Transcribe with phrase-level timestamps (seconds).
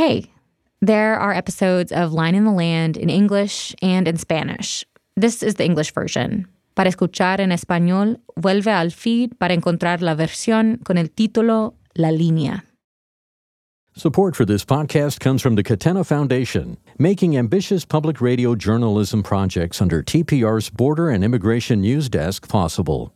[0.00, 0.32] Hey,
[0.80, 4.82] there are episodes of Line in the Land in English and in Spanish.
[5.14, 6.46] This is the English version.
[6.74, 12.10] Para escuchar en español, vuelve al feed para encontrar la versión con el título La
[12.10, 12.62] Línea.
[13.94, 19.82] Support for this podcast comes from the Catena Foundation, making ambitious public radio journalism projects
[19.82, 23.12] under TPR's Border and Immigration News Desk possible.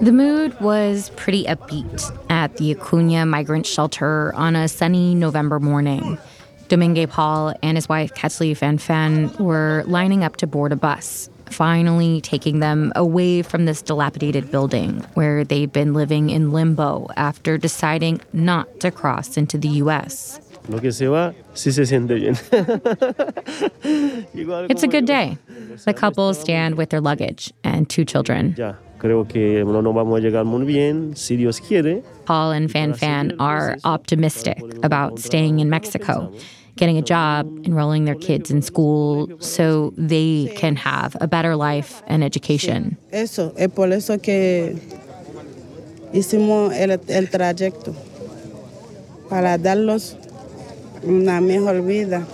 [0.00, 6.16] The mood was pretty upbeat at the Acuna migrant shelter on a sunny November morning.
[6.68, 11.28] Domingue Paul and his wife Kathleen Fan Fan were lining up to board a bus,
[11.50, 17.58] finally taking them away from this dilapidated building where they'd been living in limbo after
[17.58, 20.40] deciding not to cross into the U.S.
[24.70, 25.36] It's a good day.
[25.84, 28.54] The couple stand with their luggage and two children.
[29.00, 32.02] Creo que no vamos a llegar muy bien, si Dios quiere.
[32.26, 36.30] Paul and Fan Fan are optimistic about staying in Mexico,
[36.76, 42.02] getting a job, enrolling their kids in school so they can have a better life
[42.08, 42.98] and education.
[43.10, 44.76] Eso, es por eso que
[46.12, 47.94] hicimos el, el trayecto
[49.30, 50.14] para darlos
[51.02, 52.26] una mejor vida.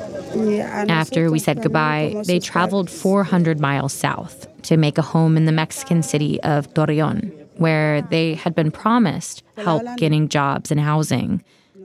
[0.89, 5.53] After we said goodbye, they traveled 400 miles south to make a home in the
[5.53, 11.43] Mexican city of Torreon, where they had been promised help getting jobs and housing.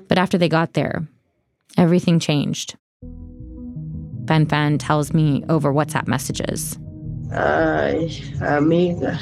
[0.07, 1.07] But after they got there,
[1.77, 2.75] everything changed.
[4.27, 6.77] Fan Fan tells me over WhatsApp messages.
[7.33, 9.19] Ay, amiga.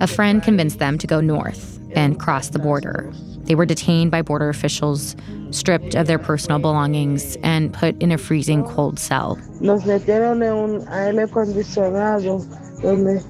[0.00, 3.12] A friend convinced them to go north and cross the border.
[3.48, 5.16] They were detained by border officials,
[5.52, 9.38] stripped of their personal belongings, and put in a freezing cold cell.
[9.62, 12.44] Nos metieron en un aire acondicionado
[12.82, 13.22] donde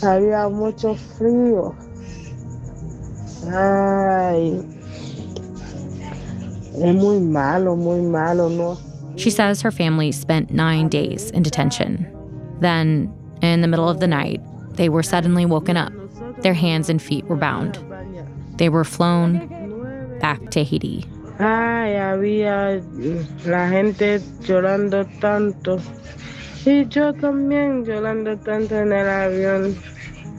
[0.00, 1.76] había mucho frío.
[3.52, 4.64] Ay,
[6.74, 8.78] es muy malo, muy malo, ¿no?
[9.16, 12.06] She says her family spent nine days in detention.
[12.60, 13.12] Then,
[13.42, 14.40] in the middle of the night,
[14.76, 15.92] they were suddenly woken up.
[16.40, 17.78] Their hands and feet were bound.
[18.62, 19.48] They were flown
[20.20, 21.04] back to Haiti.
[21.40, 22.80] Ay, había
[23.44, 25.80] la gente llorando tanto.
[26.64, 29.76] Y yo también llorando tanto en el avión.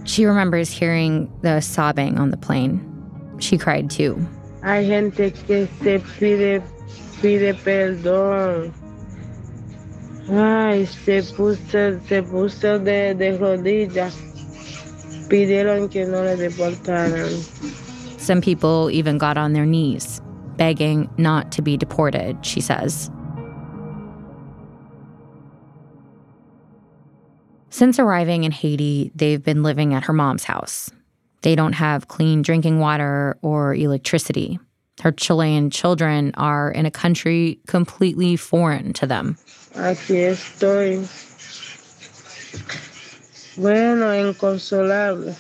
[0.06, 2.80] She remembers hearing the sobbing on the plane.
[3.40, 4.16] She cried too.
[4.64, 6.62] Hay gente que se pide,
[7.22, 8.72] pide perdón.
[10.32, 14.16] Ay, se puso, se puso de, de rodillas.
[15.28, 17.28] Pidieron que no le deportaran.
[18.24, 20.22] Some people even got on their knees,
[20.56, 23.12] begging not to be deported, she says.
[27.70, 30.90] Since arriving in Haiti, they've been living at her mom's house.
[31.42, 34.58] They don't have clean drinking water or electricity.
[35.02, 39.38] Her Chilean children are in a country completely foreign to them.
[39.76, 41.04] Aquí estoy.
[43.58, 45.36] Bueno, inconsolable.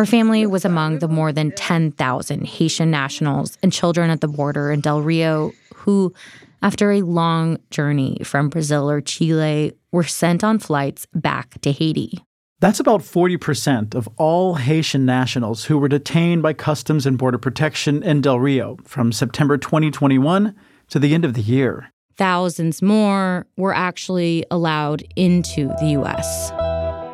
[0.00, 4.72] Her family was among the more than 10,000 Haitian nationals and children at the border
[4.72, 6.14] in Del Rio who,
[6.62, 12.18] after a long journey from Brazil or Chile, were sent on flights back to Haiti.
[12.60, 18.02] That's about 40% of all Haitian nationals who were detained by Customs and Border Protection
[18.02, 20.56] in Del Rio from September 2021
[20.88, 21.92] to the end of the year.
[22.16, 26.52] Thousands more were actually allowed into the U.S.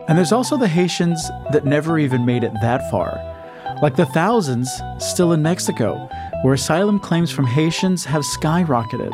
[0.08, 3.20] And there's also the Haitians that never even made it that far,
[3.82, 6.08] like the thousands still in Mexico,
[6.42, 9.10] where asylum claims from Haitians have skyrocketed.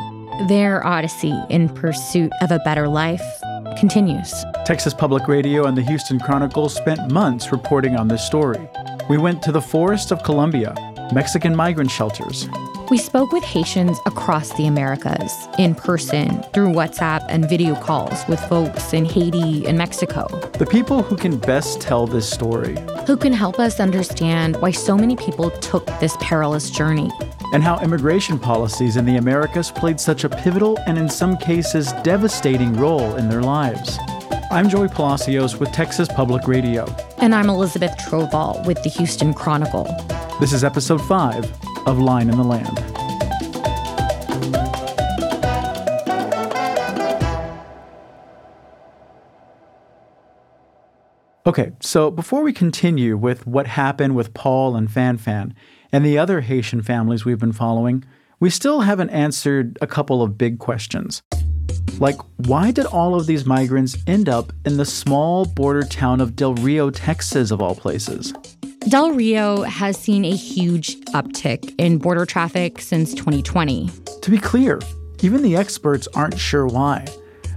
[0.47, 3.23] Their odyssey in pursuit of a better life
[3.77, 4.33] continues.
[4.65, 8.69] Texas Public Radio and the Houston Chronicle spent months reporting on this story.
[9.09, 10.75] We went to the forest of Colombia,
[11.11, 12.47] Mexican migrant shelters,
[12.89, 18.39] we spoke with Haitians across the Americas, in person, through WhatsApp and video calls with
[18.41, 20.27] folks in Haiti and Mexico.
[20.57, 22.77] The people who can best tell this story.
[23.07, 27.11] Who can help us understand why so many people took this perilous journey.
[27.53, 31.93] And how immigration policies in the Americas played such a pivotal and, in some cases,
[32.03, 33.97] devastating role in their lives.
[34.51, 36.85] I'm Joey Palacios with Texas Public Radio.
[37.19, 39.85] And I'm Elizabeth Trovall with the Houston Chronicle.
[40.39, 42.79] This is episode 5 of Line in the Land.
[51.45, 55.53] Okay, so before we continue with what happened with Paul and Fan Fan
[55.91, 58.05] and the other Haitian families we've been following,
[58.39, 61.21] we still haven't answered a couple of big questions.
[61.99, 66.35] Like, why did all of these migrants end up in the small border town of
[66.35, 68.33] Del Rio, Texas, of all places?
[68.89, 73.89] Del Rio has seen a huge uptick in border traffic since 2020.
[74.21, 74.79] To be clear,
[75.21, 77.05] even the experts aren't sure why.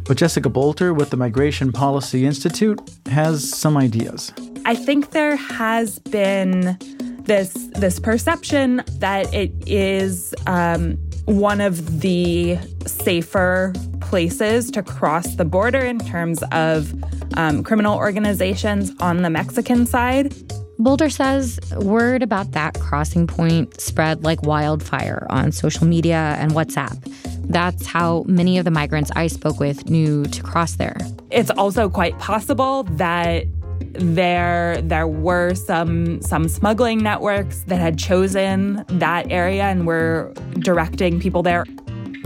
[0.04, 4.32] But Jessica Bolter with the Migration Policy Institute has some ideas.
[4.64, 6.78] I think there has been
[7.24, 12.56] this this perception that it is um, one of the
[12.86, 16.94] safer places to cross the border in terms of
[17.36, 20.32] um, criminal organizations on the Mexican side.
[20.78, 27.02] Bolter says word about that crossing point spread like wildfire on social media and WhatsApp.
[27.48, 30.98] That's how many of the migrants I spoke with knew to cross there.
[31.30, 33.44] It's also quite possible that
[33.92, 41.20] there there were some some smuggling networks that had chosen that area and were directing
[41.20, 41.64] people there.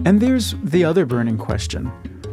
[0.05, 1.87] And there's the other burning question.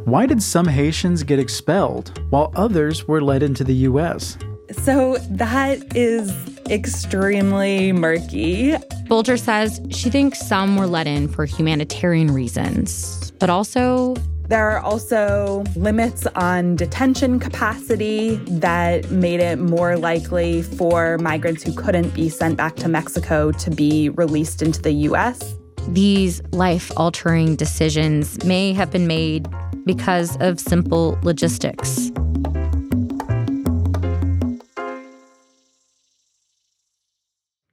[0.06, 4.38] Why did some Haitians get expelled while others were led into the US?
[4.72, 6.34] So that is
[6.70, 8.76] extremely murky.
[9.08, 14.16] Bolter says she thinks some were let in for humanitarian reasons, but also
[14.48, 21.74] there are also limits on detention capacity that made it more likely for migrants who
[21.74, 25.56] couldn't be sent back to Mexico to be released into the US.
[25.90, 29.48] These life altering decisions may have been made
[29.86, 32.12] because of simple logistics.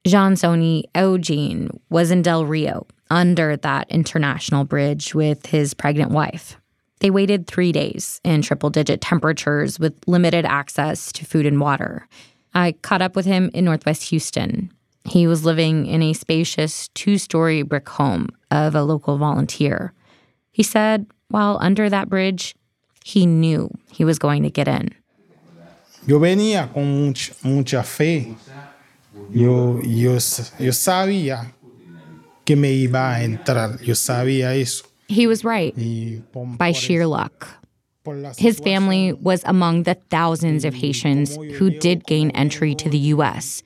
[0.06, 6.59] Jean Sony Eugene was in Del Rio under that international bridge with his pregnant wife.
[7.01, 12.06] They waited three days in triple digit temperatures with limited access to food and water.
[12.55, 14.71] I caught up with him in Northwest Houston.
[15.05, 19.95] He was living in a spacious two story brick home of a local volunteer.
[20.53, 22.55] He said while under that bridge,
[23.05, 24.95] he knew he was going to get in.
[26.06, 28.37] Yo venía con mucha fe
[29.31, 30.13] Yo, yo,
[30.59, 31.53] yo sabía
[32.45, 33.81] que me iba a entrar.
[33.83, 34.85] Yo sabía eso.
[35.09, 35.75] He was right.
[36.59, 37.49] By sheer luck.
[38.37, 43.63] His family was among the thousands of Haitians who did gain entry to the U.S.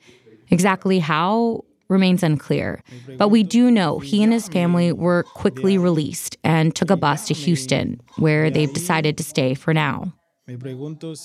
[0.49, 2.81] Exactly how remains unclear,
[3.17, 7.27] but we do know he and his family were quickly released and took a bus
[7.27, 10.13] to Houston, where they've decided to stay for now.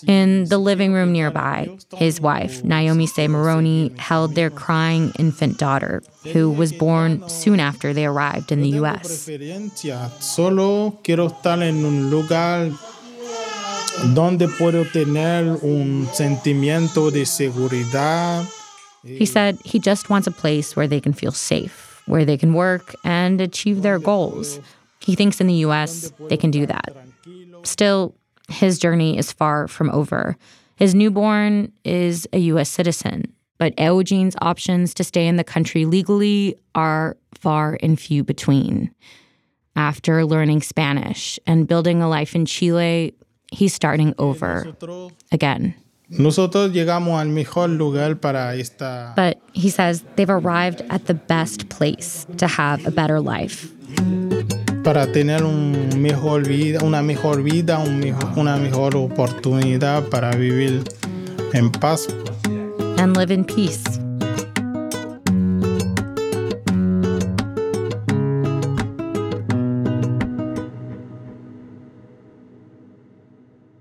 [0.06, 6.02] In the living room nearby, his wife, Naomi Se Moroni, held their crying infant daughter,
[6.32, 9.28] who was born soon after they arrived in the U.S.
[10.20, 12.70] Solo quiero estar en un lugar
[14.14, 18.44] donde puedo tener un sentimiento de seguridad.
[19.04, 22.36] Eh, he said he just wants a place where they can feel safe, where they
[22.36, 24.60] can work and achieve their goals.
[25.00, 26.12] He thinks in the U.S.
[26.28, 26.94] they can do that.
[27.62, 28.14] Still,
[28.48, 30.36] his journey is far from over.
[30.76, 32.68] His newborn is a U.S.
[32.68, 38.92] citizen, but Eugene's options to stay in the country legally are far and few between.
[39.76, 43.14] After learning Spanish and building a life in Chile,
[43.50, 44.74] he's starting over
[45.32, 45.74] again.
[46.10, 49.14] Nosotros llegamos al mejor lugar para esta.
[49.16, 53.72] But he says they've arrived at the best place to have a better life
[54.84, 60.84] para tener un mejor vida, una mejor vida, un mejor, una mejor oportunidad para vivir
[61.54, 62.06] en paz.
[62.98, 63.82] And live in peace.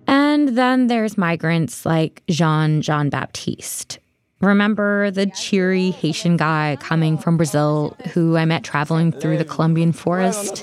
[0.08, 4.00] And then there's migrants like Jean Jean Baptiste,
[4.44, 9.94] Remember the cheery Haitian guy coming from Brazil who I met traveling through the Colombian
[9.94, 10.62] forest?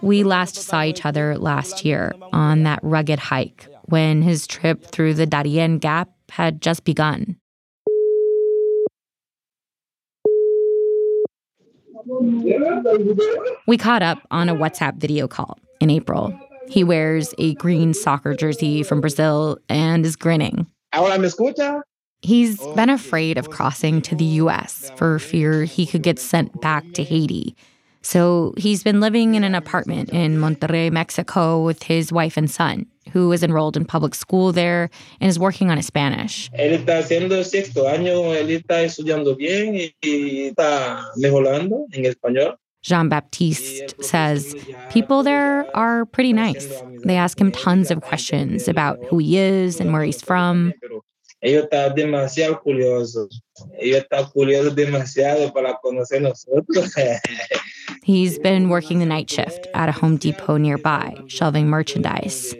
[0.00, 5.12] We last saw each other last year on that rugged hike when his trip through
[5.12, 7.36] the Darien Gap had just begun.
[13.66, 16.32] We caught up on a WhatsApp video call in April.
[16.70, 20.66] He wears a green soccer jersey from Brazil and is grinning.
[20.94, 21.82] Ahora me escucha?
[22.22, 26.84] He's been afraid of crossing to the US for fear he could get sent back
[26.92, 27.56] to Haiti.
[28.00, 32.86] So he's been living in an apartment in Monterrey, Mexico with his wife and son,
[33.12, 34.88] who is enrolled in public school there
[35.20, 36.50] and is working on his Spanish.
[42.84, 42.94] Él está haciendo sexto año, él está estudiando bien y está mejorando en español.
[42.94, 44.54] Jean Baptiste says
[44.90, 46.68] people there are pretty nice.
[47.04, 50.74] They ask him tons of questions about who he is and where he's from.
[51.42, 53.42] Ellos están demasiado curiosos.
[53.78, 56.94] Ellos están curiosos demasiado para conocer nosotros.
[58.02, 62.54] He's been working the night shift at a Home Depot nearby, shelving merchandise.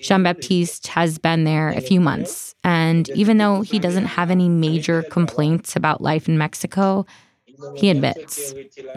[0.00, 4.48] Jean Baptiste has been there a few months, and even though he doesn't have any
[4.48, 7.06] major complaints about life in Mexico,
[7.74, 8.54] he admits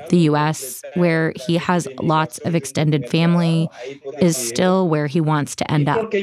[0.10, 3.70] the US, where he has lots of extended family,
[4.20, 6.13] is still where he wants to end up.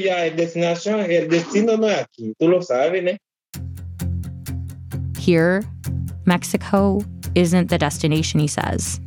[5.17, 5.63] Here,
[6.25, 7.01] Mexico
[7.35, 8.99] isn't the destination, he says.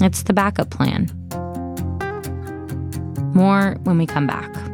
[0.00, 1.10] It's the backup plan.
[3.34, 4.69] More when we come back.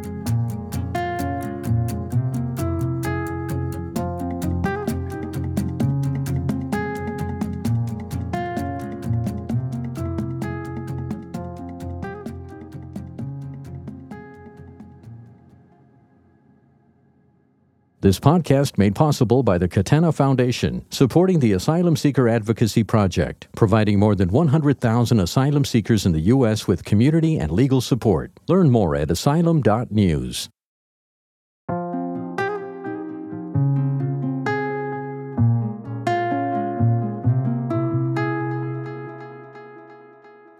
[18.06, 23.98] This podcast made possible by the Catena Foundation, supporting the Asylum Seeker Advocacy Project, providing
[23.98, 26.68] more than 100,000 asylum seekers in the U.S.
[26.68, 28.30] with community and legal support.
[28.46, 30.48] Learn more at asylum.news.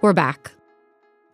[0.03, 0.56] We're back.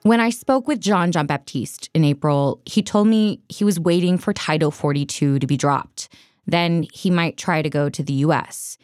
[0.04, 4.18] When I spoke with John Jean Baptiste in April, he told me he was waiting
[4.18, 6.08] for Title 42 to be dropped.
[6.44, 8.78] Then he might try to go to the US.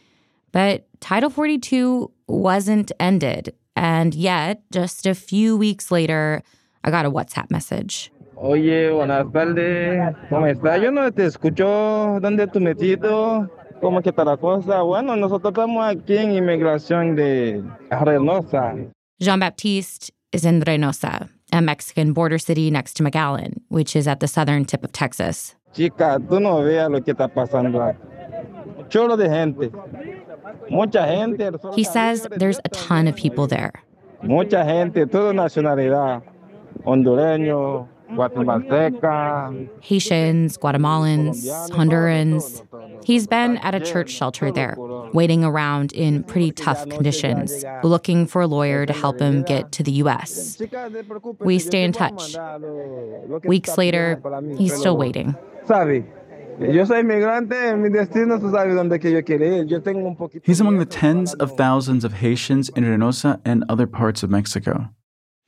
[0.53, 3.53] But Title 42 wasn't ended.
[3.75, 6.41] And yet, just a few weeks later,
[6.85, 8.13] I got a WhatsApp message.
[8.37, 10.15] Oye, buenas tardes.
[10.31, 10.81] ¿Cómo está?
[10.81, 12.21] Yo no te escucho.
[12.21, 13.51] ¿Dónde tú metido?
[13.81, 14.83] ¿Cómo que está la cosa?
[14.83, 18.77] Bueno, nosotros estamos aquí en inmigración de Reynosa.
[19.19, 24.21] Jean Baptiste is in Reynosa, a Mexican border city next to McAllen, which is at
[24.21, 25.57] the southern tip of Texas.
[25.75, 27.97] Chica, tú no veas lo que está pasando.
[28.89, 29.71] Chorro de gente.
[30.71, 31.51] Mucha gente.
[31.75, 33.73] He says there's a ton of people there.
[34.23, 36.23] Mucha gente, toda nacionalidad.
[36.85, 37.89] Hondureño.
[39.81, 42.63] Haitians, Guatemalans, Hondurans.
[43.05, 44.77] He's been at a church shelter there,
[45.13, 49.83] waiting around in pretty tough conditions, looking for a lawyer to help him get to
[49.83, 50.61] the US.
[51.41, 52.37] We stay in touch.
[53.45, 54.23] Weeks later,
[54.57, 55.37] he's still waiting.
[60.43, 64.89] He's among the tens of thousands of Haitians in Reynosa and other parts of Mexico.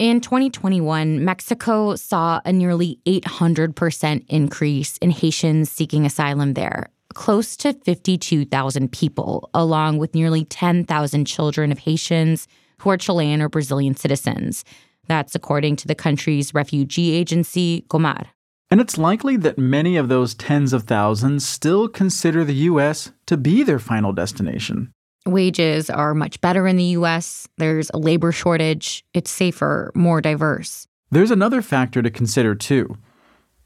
[0.01, 7.75] In 2021, Mexico saw a nearly 800% increase in Haitians seeking asylum there, close to
[7.75, 14.65] 52,000 people, along with nearly 10,000 children of Haitians who are Chilean or Brazilian citizens.
[15.07, 18.29] That's according to the country's refugee agency, Comar.
[18.71, 23.13] And it's likely that many of those tens of thousands still consider the U.S.
[23.27, 24.95] to be their final destination.
[25.27, 27.47] Wages are much better in the US.
[27.59, 29.05] There's a labor shortage.
[29.13, 30.87] It's safer, more diverse.
[31.11, 32.97] There's another factor to consider too.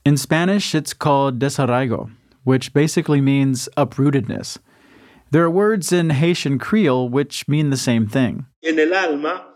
[0.04, 2.10] In Spanish, it's called desarraigo,
[2.42, 4.58] which basically means uprootedness.
[5.30, 8.46] There are words in Haitian Creole which mean the same thing.
[8.62, 9.46] En el alma,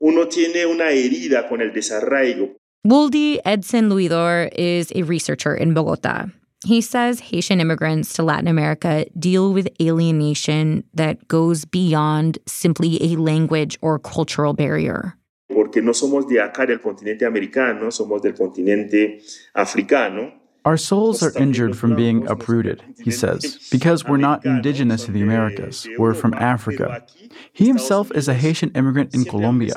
[0.00, 2.54] uno tiene una herida con el desarraigo.
[2.86, 6.30] Wooldy Edson Louidor is a researcher in Bogota.
[6.64, 13.16] He says Haitian immigrants to Latin America deal with alienation that goes beyond simply a
[13.16, 15.14] language or cultural barrier.
[15.48, 19.20] Porque no somos de acá del continente americano, somos del continente
[19.54, 20.32] africano.
[20.64, 25.22] Our souls are injured from being uprooted, he says, because we're not indigenous to the
[25.22, 25.86] Americas.
[25.96, 27.06] We're from Africa.
[27.52, 29.74] He himself is a Haitian immigrant in Colombia.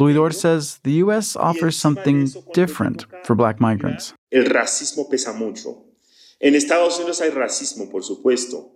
[0.00, 1.36] Louidor says the U.S.
[1.36, 4.14] offers something different for black migrants.
[4.32, 5.91] El racismo pesa mucho.
[6.42, 8.72] En Estados Unidos hay racismo, por supuesto.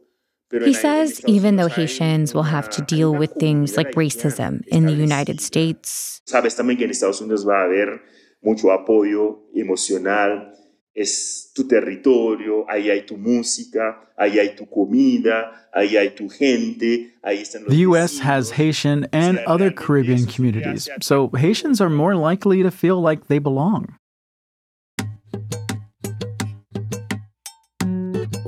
[0.53, 4.93] He says even though Haitians will have to deal with things like racism in the
[4.93, 6.23] United States.
[6.25, 8.01] Sabes también que en Estados Unidos va a haber
[8.41, 10.53] mucho apoyo emocional.
[10.95, 17.13] Es tu territorio, ahí hay tu música, ahí hay tu comida, ahí hay tu gente,
[17.23, 18.21] ahí están los The U.S.
[18.21, 23.39] has Haitian and other Caribbean communities, so Haitians are more likely to feel like they
[23.39, 23.99] belong.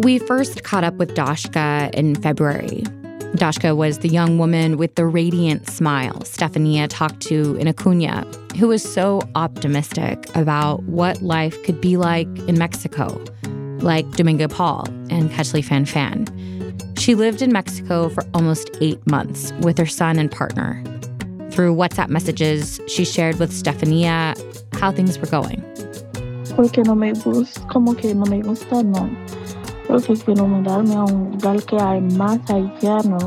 [0.01, 2.85] We first caught up with Dachka in February.
[3.35, 8.25] Dachka was the young woman with the radiant smile Stefania talked to in Acuna,
[8.59, 13.21] who was so optimistic about what life could be like in Mexico,
[13.81, 16.27] like Domingo Paul and Kechli Fan Fan.
[16.97, 20.81] She lived in Mexico for almost eight months with her son and partner.
[21.51, 24.37] Through WhatsApp messages, she shared with Stefania
[24.75, 25.61] how things were going.
[26.55, 29.09] Porque no me gusta, como que no me gusta, no.
[29.89, 33.19] Porque quiero mudarme a un lugar que hay más haitiano,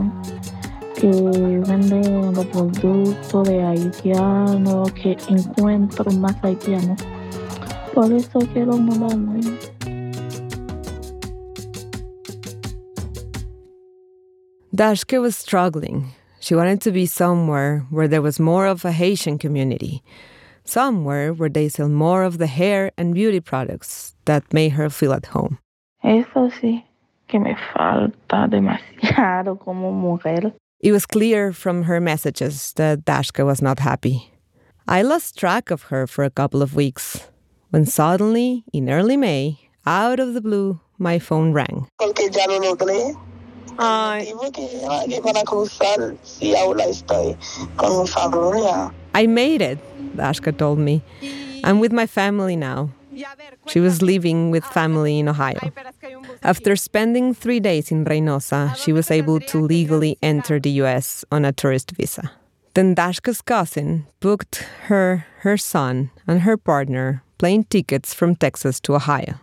[0.96, 7.02] que venden los productos de haitianos, que encuentro más haitianos.
[7.96, 9.42] Por eso quiero mudarme.
[14.74, 16.14] Dachka was struggling.
[16.40, 20.02] She wanted to be somewhere where there was more of a Haitian community,
[20.64, 25.14] somewhere where they sell more of the hair and beauty products that made her feel
[25.14, 25.58] at home.
[26.04, 26.84] Eso sí,
[27.28, 30.54] que me falta demasiado como mujer.
[30.80, 34.32] It was clear from her messages that Dachka was not happy.
[34.88, 37.30] I lost track of her for a couple of weeks
[37.70, 41.88] when suddenly, in early May, out of the blue, my phone rang.
[42.00, 43.16] Porque ya no logré.
[43.78, 44.34] Ay.
[44.54, 47.38] que para cruzar si ahora estoy
[47.78, 48.92] con mi familia.
[49.14, 49.80] I made it,
[50.18, 51.02] Dachka told me.
[51.64, 52.90] I'm with my family now.
[53.68, 55.72] She was living with family in Ohio.
[56.44, 61.46] After spending three days in Reynosa, she was able to legally enter the US on
[61.46, 62.32] a tourist visa.
[62.74, 68.96] Then Dachka's cousin booked her, her son, and her partner plane tickets from Texas to
[68.96, 69.36] Ohio.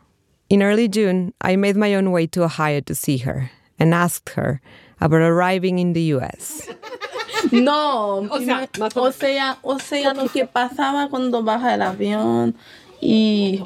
[0.48, 4.30] In early June, I made my own way to Ohio to see her and asked
[4.30, 4.62] her
[5.00, 6.68] about arriving in the US.
[7.52, 12.54] No, o sea, o sea, o sea, lo que pasaba cuando baja el avión
[13.00, 13.64] y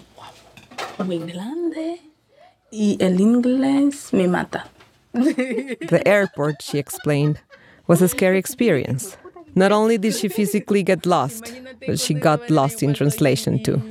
[1.04, 2.00] muy grande
[2.70, 4.66] y el inglés me mata.
[5.12, 7.40] The airport, she explained,
[7.86, 9.16] was a scary experience.
[9.54, 11.52] Not only did she physically get lost,
[11.86, 13.82] but she got lost in translation too.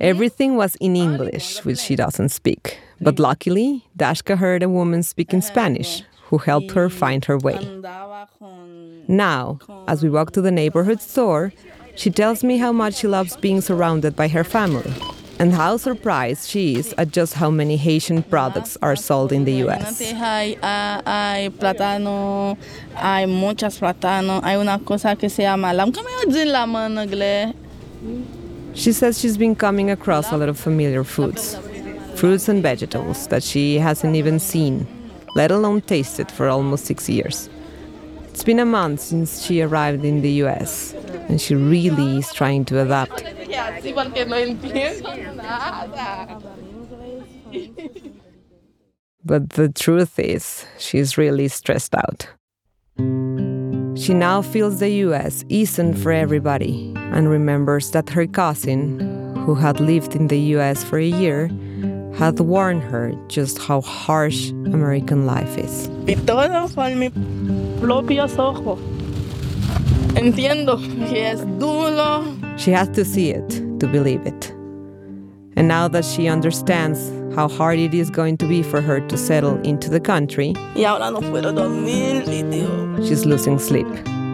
[0.00, 2.78] Everything was in English, which she doesn't speak.
[3.02, 7.58] But luckily, Dachka heard a woman speaking Spanish who helped her find her way.
[9.08, 11.52] Now, as we walk to the neighborhood store,
[11.94, 14.92] she tells me how much she loves being surrounded by her family
[15.40, 19.64] and how surprised she is at just how many Haitian products are sold in the
[19.64, 19.98] US.
[19.98, 22.58] Hay, hay plátano,
[22.94, 27.54] hay muchas plátano, hay una cosa que se llama la, ¿cómo dicen la mano inglés?
[28.74, 31.56] She says she's been coming across a lot of familiar foods,
[32.16, 34.86] fruits and vegetables that she hasn't even seen,
[35.34, 37.48] let alone tasted for almost six years.
[38.30, 40.94] It's been a month since she arrived in the US,
[41.28, 43.22] and she really is trying to adapt.
[49.24, 52.28] But the truth is, she's really stressed out.
[53.96, 58.98] She now feels the US isn't for everybody and remembers that her cousin,
[59.44, 61.50] who had lived in the US for a year,
[62.16, 65.88] had warned her just how harsh American life is.
[66.06, 67.10] Y todo por mis
[67.80, 68.78] propios ojos.
[70.14, 70.76] Entiendo
[71.08, 72.24] que es duro.
[72.56, 74.52] She has to see it to believe it.
[75.56, 79.16] And now that she understands how hard it is going to be for her to
[79.16, 82.24] settle into the country, Y ahora no puedo dormir.
[82.26, 83.86] y she's losing sleep.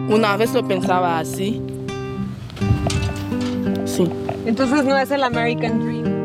[0.09, 1.61] Una vez lo pensaba así.
[3.85, 4.09] Sí.
[4.45, 6.16] Entonces no es el American dream.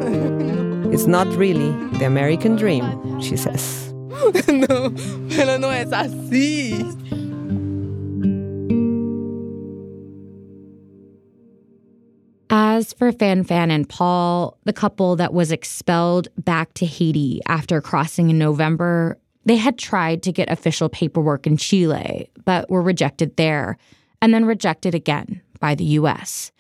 [0.92, 3.90] It's not really the American dream, she says.
[4.46, 4.92] no,
[5.30, 6.82] pero no es así.
[12.50, 17.80] As for Fan Fan and Paul, the couple that was expelled back to Haiti after
[17.80, 23.38] crossing in November, they had tried to get official paperwork in Chile, but were rejected
[23.38, 23.78] there,
[24.20, 26.52] and then rejected again by the US.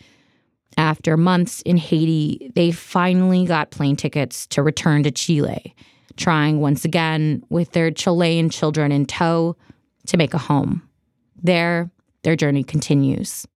[0.82, 5.76] After months in Haiti, they finally got plane tickets to return to Chile,
[6.16, 9.54] trying once again with their Chilean children in tow
[10.08, 10.82] to make a home.
[11.40, 11.88] There,
[12.24, 13.46] their journey continues.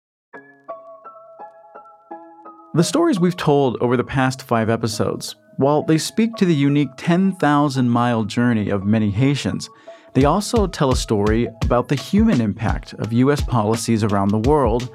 [2.75, 6.91] The stories we've told over the past five episodes, while they speak to the unique
[6.97, 9.69] 10,000 mile journey of many Haitians,
[10.15, 13.41] they also tell a story about the human impact of U.S.
[13.41, 14.89] policies around the world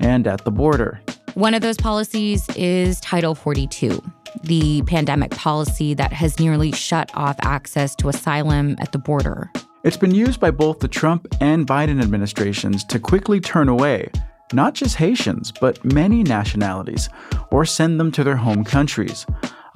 [0.00, 1.00] and at the border.
[1.38, 4.02] One of those policies is Title 42,
[4.42, 9.48] the pandemic policy that has nearly shut off access to asylum at the border.
[9.84, 14.10] It's been used by both the Trump and Biden administrations to quickly turn away
[14.52, 17.08] not just Haitians, but many nationalities,
[17.52, 19.24] or send them to their home countries,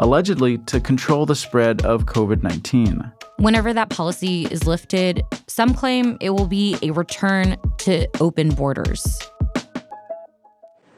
[0.01, 3.13] allegedly to control the spread of COVID 19.
[3.37, 9.19] Whenever that policy is lifted, some claim it will be a return to open borders.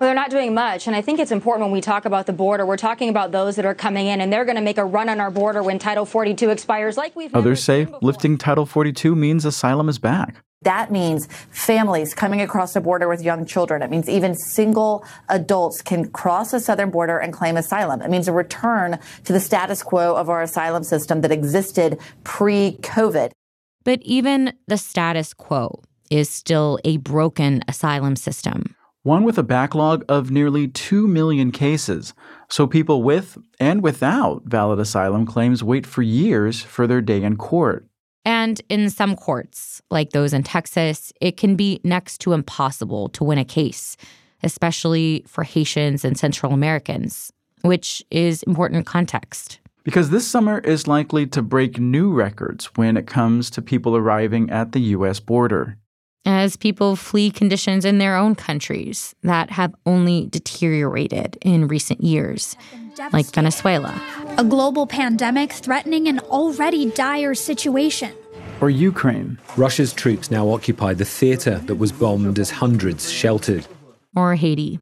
[0.04, 0.86] Well, they're not doing much.
[0.86, 3.56] And I think it's important when we talk about the border, we're talking about those
[3.56, 5.78] that are coming in and they're going to make a run on our border when
[5.78, 10.44] Title 42 expires, like we've oh, Others say lifting Title 42 means asylum is back.
[10.60, 13.80] That means families coming across the border with young children.
[13.80, 18.02] It means even single adults can cross the southern border and claim asylum.
[18.02, 22.76] It means a return to the status quo of our asylum system that existed pre
[22.82, 23.30] COVID.
[23.84, 28.74] But even the status quo is still a broken asylum system.
[29.04, 32.14] One with a backlog of nearly 2 million cases.
[32.48, 37.36] So people with and without valid asylum claims wait for years for their day in
[37.36, 37.86] court.
[38.24, 43.24] And in some courts, like those in Texas, it can be next to impossible to
[43.24, 43.98] win a case,
[44.42, 49.60] especially for Haitians and Central Americans, which is important context.
[49.82, 54.48] Because this summer is likely to break new records when it comes to people arriving
[54.48, 55.20] at the U.S.
[55.20, 55.76] border.
[56.26, 62.56] As people flee conditions in their own countries that have only deteriorated in recent years,
[63.12, 64.00] like Venezuela.
[64.38, 68.12] A global pandemic threatening an already dire situation.
[68.62, 69.38] Or Ukraine.
[69.58, 73.66] Russia's troops now occupy the theater that was bombed as hundreds sheltered.
[74.16, 74.78] Or Haiti.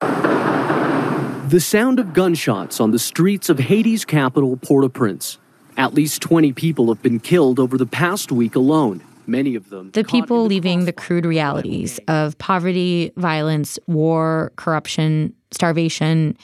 [0.00, 5.38] The sound of gunshots on the streets of Haiti's capital, Port au Prince.
[5.78, 9.02] At least 20 people have been killed over the past week alone.
[9.26, 9.90] Many of them.
[9.92, 16.36] The people leaving the crude realities of poverty, violence, war, corruption, starvation,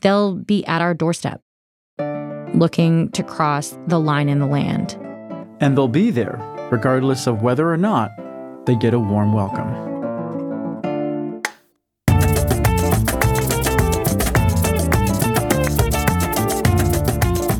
[0.00, 1.40] they'll be at our doorstep,
[2.54, 4.98] looking to cross the line in the land.
[5.60, 6.38] And they'll be there,
[6.70, 8.10] regardless of whether or not
[8.66, 9.75] they get a warm welcome.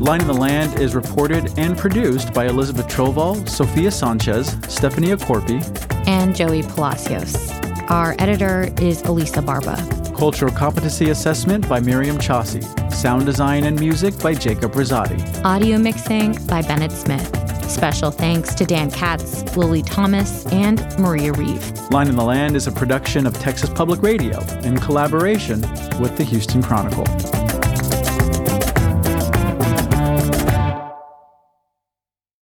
[0.07, 5.61] Line in the Land is reported and produced by Elizabeth Trovall, Sophia Sanchez, Stephania Corpi,
[6.07, 7.51] and Joey Palacios.
[7.89, 9.75] Our editor is Elisa Barba.
[10.15, 12.61] Cultural Competency Assessment by Miriam Chaussee.
[12.89, 15.43] Sound design and music by Jacob Rosati.
[15.43, 17.29] Audio mixing by Bennett Smith.
[17.69, 21.91] Special thanks to Dan Katz, Lily Thomas, and Maria Reeve.
[21.91, 25.59] Line in the Land is a production of Texas Public Radio in collaboration
[25.99, 27.03] with the Houston Chronicle.